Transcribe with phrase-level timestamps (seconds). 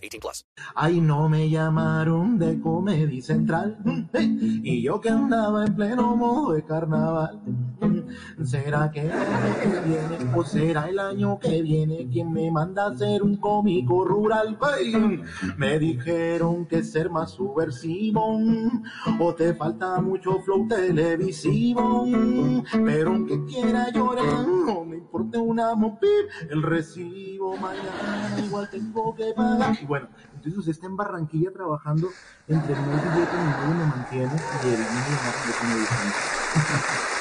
[0.00, 0.46] 18 plus.
[0.74, 3.78] Ay, no me llamaron de Comedy Central.
[4.62, 7.40] Y yo que andaba en pleno modo de carnaval.
[8.44, 12.86] ¿Será que el año que viene o será el año que viene quien me manda
[12.86, 14.58] a ser un cómico rural?
[14.60, 15.22] Ay,
[15.56, 18.38] me dijeron que ser más subversivo
[19.18, 22.06] o te falta mucho flow televisivo.
[22.84, 26.08] Pero aunque quiera llorar, no me importa una mopip,
[26.48, 29.76] el recibo mañana igual tengo que pagar.
[29.80, 32.08] Y bueno, entonces usted está en Barranquilla trabajando
[32.48, 34.32] entre el y nadie me mantiene
[34.64, 37.19] y el niño más de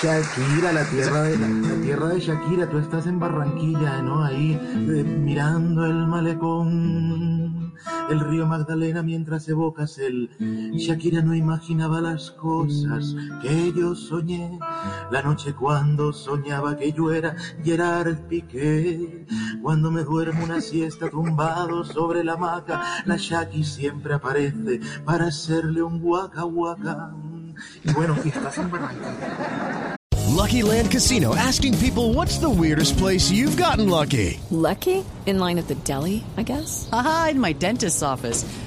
[0.00, 4.22] Shakira, la tierra de la, tierra de Shakira, tú estás en Barranquilla, ¿no?
[4.22, 7.74] Ahí eh, mirando el malecón,
[8.08, 10.30] el río Magdalena mientras evocas el
[10.76, 14.58] Shakira no imaginaba las cosas que yo soñé,
[15.10, 19.26] la noche cuando soñaba que yo era Gerard Piqué,
[19.62, 25.82] cuando me duermo una siesta tumbado sobre la hamaca, la Shaki siempre aparece para hacerle
[25.82, 27.12] un guaca guaca.
[27.84, 29.96] Y bueno, y estás en Barranquilla.
[30.36, 34.38] Lucky Land Casino asking people what's the weirdest place you've gotten lucky?
[34.50, 35.04] Lucky?
[35.24, 36.88] In line at the deli, I guess?
[36.92, 38.44] Aha, in my dentist's office.